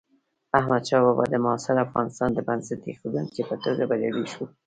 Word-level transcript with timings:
احمدشاه 0.59 1.01
بابا 1.05 1.23
د 1.29 1.35
معاصر 1.45 1.75
افغانستان 1.85 2.29
د 2.33 2.39
بنسټ 2.47 2.79
ایښودونکي 2.85 3.41
په 3.49 3.55
توګه 3.63 3.83
بریالی 3.89 4.25
شو. 4.33 4.43